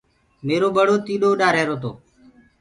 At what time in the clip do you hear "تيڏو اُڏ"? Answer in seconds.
1.05-1.39